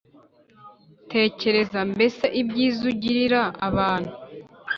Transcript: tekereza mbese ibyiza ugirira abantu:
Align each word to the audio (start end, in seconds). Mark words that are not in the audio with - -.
tekereza 1.11 1.79
mbese 1.91 2.25
ibyiza 2.41 2.81
ugirira 2.91 3.41
abantu: 3.67 4.13